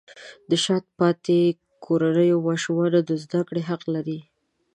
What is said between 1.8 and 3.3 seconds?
کورنیو ماشومان د